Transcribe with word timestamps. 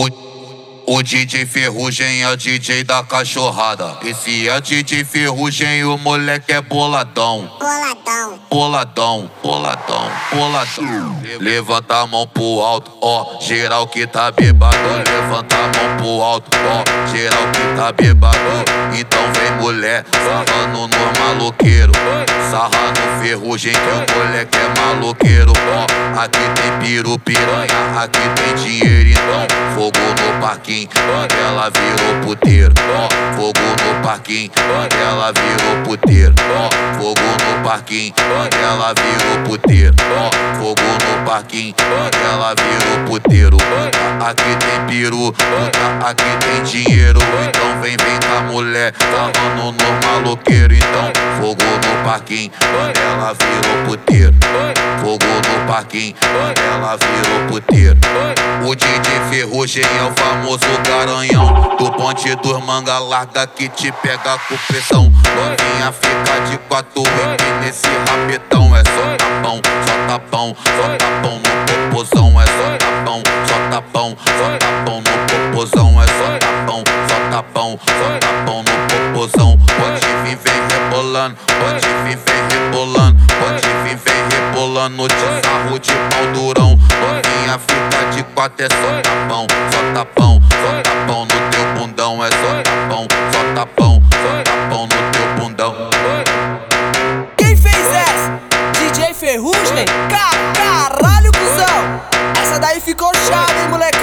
O, 0.00 0.94
o 0.96 1.02
DJ 1.02 1.44
Ferrugem 1.44 2.22
é 2.22 2.30
o 2.30 2.34
DJ 2.34 2.84
da 2.84 3.02
cachorrada. 3.02 3.98
Esse 4.02 4.48
é 4.48 4.56
o 4.56 4.60
DJ 4.60 5.04
Ferrugem, 5.04 5.84
o 5.84 5.98
moleque 5.98 6.52
é 6.52 6.62
boladão. 6.62 7.50
Boladão. 7.58 7.99
Boladão, 8.50 9.30
boladão, 9.40 10.10
boladão. 10.32 11.16
Levanta 11.38 11.98
a 11.98 12.06
mão 12.08 12.26
pro 12.26 12.60
alto, 12.60 12.90
ó. 13.00 13.38
Geral 13.40 13.86
que 13.86 14.04
tá 14.04 14.32
bebado. 14.32 14.76
Levanta 15.08 15.54
a 15.54 15.60
mão 15.60 15.96
pro 15.96 16.20
alto, 16.20 16.50
ó. 16.58 17.06
Geral 17.16 17.44
que 17.52 17.76
tá 17.76 17.92
bebado. 17.92 18.36
Então 18.98 19.20
vem 19.32 19.52
mulher, 19.62 20.04
sarrando 20.12 20.88
no 20.88 21.20
maloqueiro. 21.20 21.92
Sarra 22.50 22.90
no 22.90 23.22
ferrugem 23.22 23.72
que 23.72 23.78
o 23.78 24.18
moleque 24.18 24.58
é 24.58 24.80
maloqueiro, 24.80 25.52
ó. 25.72 26.20
Aqui 26.20 26.40
tem 26.60 26.78
piru, 26.80 27.16
piranha, 27.20 27.66
aqui 27.96 28.18
tem 28.34 28.54
dinheiro, 28.56 29.10
então. 29.10 29.46
Fogo 29.76 29.98
no 29.98 30.40
parquinho, 30.40 30.88
ela 31.46 31.70
virou 31.70 32.26
puteiro, 32.26 32.69
no 34.00 34.06
parquinho, 34.06 34.50
ela 35.00 35.32
virou 35.32 35.82
puteiro. 35.84 36.34
Fogo 36.98 37.20
no 37.20 37.68
parquinho, 37.68 38.14
ela 38.62 38.94
virou 38.94 39.44
puteiro. 39.44 39.94
Fogo 40.58 40.82
no 40.82 41.24
parquinho, 41.24 41.74
ela 42.32 42.54
virou 42.54 43.04
puteiro. 43.06 43.56
Aqui 44.20 44.56
tem 44.56 44.86
piru, 44.86 45.34
aqui 46.04 46.24
tem 46.40 46.62
dinheiro, 46.62 47.20
então 47.48 47.80
vem, 47.80 47.96
vem 47.96 48.18
a 48.36 48.40
mulher, 48.42 48.92
sarrando 48.98 49.72
no 49.72 50.06
maloqueiro, 50.06 50.74
então. 50.74 51.12
Fogo 51.40 51.62
no 51.62 52.04
parquinho, 52.04 52.50
ela 52.62 53.34
virou 53.34 53.84
puteiro. 53.86 54.34
Fogo 55.00 55.24
no 55.24 55.66
parquinho, 55.66 56.14
ela 56.22 56.96
virou 56.96 57.48
puteiro. 57.48 57.98
O 58.66 58.74
DJ 58.74 58.99
Ferrugem 59.60 59.84
é 59.84 60.02
o 60.04 60.14
famoso 60.14 60.64
garanhão 60.88 61.76
Do 61.76 61.92
ponte 61.92 62.34
dos 62.36 62.64
manga 62.64 62.98
larga 62.98 63.46
que 63.46 63.68
te 63.68 63.92
pega 63.92 64.38
com 64.48 64.56
pressão. 64.66 65.04
Novinha 65.04 65.92
fica 65.92 66.40
de 66.48 66.56
quatro 66.66 67.02
e 67.02 67.64
nesse 67.64 67.86
rapetão 67.86 68.74
É 68.74 68.82
só 68.84 69.16
tapão, 69.18 69.60
só 69.86 70.06
tapão, 70.08 70.56
só 70.64 70.96
tapão 70.96 71.36
no 71.36 71.90
popozão. 71.90 72.40
É 72.40 72.46
só 72.46 72.76
tapão, 72.78 73.22
só 73.46 73.70
tapão, 73.70 74.16
só 74.24 74.56
tapão 74.56 75.02
no 75.02 75.52
popozão. 75.52 76.02
É 76.02 76.06
só 76.06 76.38
tapão, 76.38 76.84
só 77.08 77.30
tapão, 77.30 77.78
só 77.84 78.18
tapão 78.18 78.62
no 78.62 79.12
popozão. 79.12 79.58
Pode 79.58 80.06
vir, 80.24 80.38
vem 80.38 80.60
rebolando, 80.72 81.36
pode 81.46 81.86
vir, 82.04 82.16
vem 82.16 82.60
rebolando 82.62 83.29
rebolando 84.50 85.06
de 85.08 85.14
sarro 85.14 85.78
de 85.78 85.92
pau 85.92 86.26
durão 86.34 86.70
Novinha 86.70 87.58
fica 87.58 88.10
de 88.12 88.22
quatro, 88.34 88.66
é 88.66 88.68
só 88.68 89.00
tapão, 89.02 89.46
só 89.70 89.94
tapão, 89.94 90.40
só 90.50 90.82
tapão 90.82 91.22
no 91.22 91.50
teu 91.50 91.64
bundão 91.74 92.24
É 92.24 92.30
só 92.30 92.62
tapão, 92.62 93.06
só 93.32 93.54
tapão, 93.54 94.02
só 94.12 94.42
tapão 94.42 94.82
no 94.82 95.10
teu 95.12 95.26
bundão 95.38 95.74
Quem 97.36 97.56
fez 97.56 97.94
essa? 97.94 98.40
DJ 98.78 99.14
Ferrugem? 99.14 99.84
Ca 100.08 100.30
caralho, 100.52 101.30
cuzão! 101.32 102.00
Essa 102.42 102.58
daí 102.58 102.80
ficou 102.80 103.12
chave, 103.14 103.60
hein, 103.60 103.68
molecote? 103.68 103.99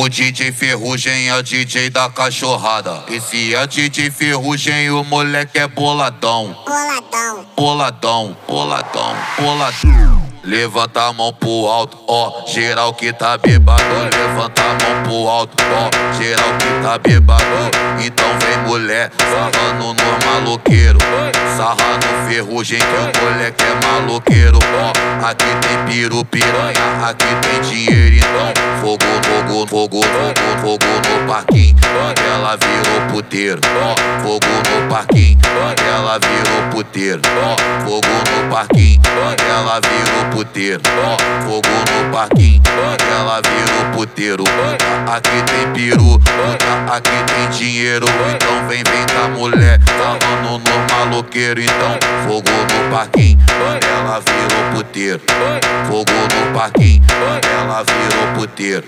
O, 0.00 0.08
DJ 0.08 0.50
Ferrugem 0.50 1.28
é 1.28 1.36
o 1.36 1.42
DJ 1.42 1.90
da 1.90 2.08
cachorrada 2.08 3.04
Esse 3.06 3.54
é 3.54 3.62
o 3.62 3.66
DJ 3.66 4.10
Ferrugem, 4.10 4.90
o 4.90 5.04
moleque 5.04 5.58
é 5.58 5.68
boladão 5.68 6.56
Boladão. 6.64 7.46
Boladão, 7.54 8.36
boladão, 8.48 9.16
boladão. 9.38 10.30
Levanta 10.42 11.02
a 11.02 11.12
mão 11.12 11.34
pro 11.34 11.66
alto, 11.66 11.98
ó. 12.08 12.46
Geral 12.46 12.94
que 12.94 13.12
tá 13.12 13.36
bebado. 13.36 13.82
Levanta 14.16 14.62
a 14.62 14.68
mão 14.68 15.02
pro 15.02 15.28
alto, 15.28 15.54
ó. 15.62 16.16
Geral 16.16 16.48
que 16.58 16.82
tá 16.82 16.98
bebado. 16.98 17.44
Então 18.02 18.26
vem 18.38 18.58
mulher, 18.66 19.12
sarrando 19.18 19.92
no 19.92 20.26
maloqueiro. 20.26 20.98
Sarra 21.60 21.76
no 21.76 22.26
ferrugem 22.26 22.78
que 22.78 22.84
o 22.86 23.22
moleque 23.22 23.62
é 23.62 23.86
maloqueiro, 23.86 24.58
ó. 24.80 25.28
Aqui 25.28 25.44
tem 25.60 25.84
piru, 25.84 26.24
piranha, 26.24 26.72
aqui 27.06 27.26
tem 27.42 27.60
dinheiro, 27.60 28.16
então. 28.16 28.54
Fogo, 28.80 29.04
fogo, 29.26 29.66
fogo, 29.66 30.00
fogo, 30.02 30.62
fogo 30.62 31.20
no 31.20 31.26
parquinho. 31.28 31.76
Ela 32.40 32.56
virou 32.56 33.00
puteiro. 33.12 33.60
Fogo 34.22 34.46
no 34.46 34.88
parquinho. 34.88 35.38
Ela 35.86 36.18
virou 36.18 36.70
puteiro. 36.70 37.20
Fogo 37.84 38.08
no 38.08 38.50
parquinho. 38.50 38.98
Ela 39.46 39.78
virou 39.80 40.24
puteiro. 40.32 40.80
Fogo 41.44 41.68
no 41.68 42.10
parquinho. 42.10 42.62
Ela 43.12 43.42
virou 43.42 43.84
puteiro. 43.92 44.44
Aqui 45.06 45.42
tem 45.42 45.72
piru, 45.74 46.20
aqui 46.90 47.10
tem 47.26 47.48
dinheiro. 47.50 48.06
Então 48.34 48.68
vem, 48.68 48.82
vem 48.84 49.06
com 49.06 49.24
a 49.24 49.28
mulher, 49.28 49.78
sarrando 49.86 50.62
no 50.64 50.94
maloqueiro. 50.94 51.60
Então, 51.60 51.98
fogo 52.26 52.48
no 52.48 52.90
parquinho. 52.96 53.38
Ela 53.50 54.20
virou 54.20 54.72
puteiro. 54.72 55.20
Fogo 55.86 56.12
no 56.12 56.58
parquinho. 56.58 57.02
Ela 57.60 57.84
virou 57.84 58.26
puteiro. 58.34 58.84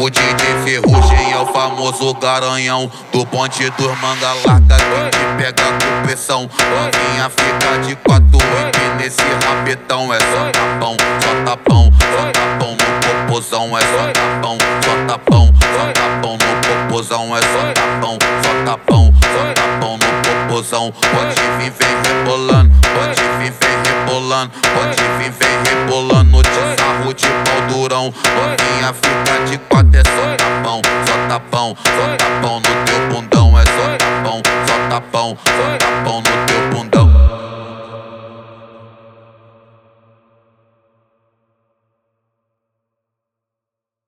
O 0.00 0.08
DJ 0.08 0.38
Ferrugem 0.64 1.32
é 1.32 1.38
o 1.38 1.46
famoso 1.46 2.14
garanhão 2.14 2.77
do 2.86 3.24
bonde 3.24 3.70
dos 3.70 4.00
manga 4.00 4.32
larga 4.46 4.76
que 5.10 5.42
pega 5.42 5.64
com 5.64 6.06
pressão. 6.06 6.42
Novinha 6.42 7.30
fica 7.30 7.78
de 7.86 7.96
quatro 7.96 8.38
e 8.38 9.02
nesse 9.02 9.22
rapetão. 9.44 10.12
É 10.14 10.18
só 10.18 10.50
tapão, 10.52 10.96
só 11.20 11.44
tapão, 11.44 11.92
só 11.98 12.30
tapão 12.30 12.70
no 12.70 13.26
popozão. 13.26 13.76
É 13.76 13.80
só 13.80 14.12
tapão, 14.12 14.58
só 14.84 15.06
tapão, 15.06 15.54
só 15.60 15.92
tapão 15.92 16.32
no 16.32 16.88
popozão. 16.88 17.36
É 17.36 17.40
só 17.40 17.72
tapão, 17.72 18.18
só 18.42 18.64
tapão, 18.64 19.14
só 19.22 19.52
tapão 19.54 19.98
no 19.98 20.48
popozão. 20.48 20.92
Pode 20.92 21.34
vir, 21.58 21.72
vem 21.72 21.94
rebolando, 22.04 22.67
rebolando, 24.08 24.52
pode 24.74 24.96
vir, 25.18 25.30
vem 25.30 25.84
rebolando 25.84 26.42
de 26.42 26.80
sarro 26.80 27.14
de 27.14 27.26
pau 27.26 27.60
durão. 27.68 28.04
Novinha 28.04 28.94
fica 28.94 29.44
de 29.46 29.58
quatro 29.58 29.90
é 29.94 30.02
só 30.02 30.36
tapão, 30.36 30.80
só 31.06 31.28
tapão, 31.28 31.76
só 31.84 32.16
tapão 32.16 32.60
no 32.60 32.84
teu 32.86 33.08
bundão 33.08 33.58
é 33.58 33.64
só 33.66 33.96
tapão, 33.98 34.42
só 34.66 34.88
tapão, 34.88 35.38
só 35.44 35.76
tapão 35.76 36.16
no 36.22 36.46
teu 36.46 36.78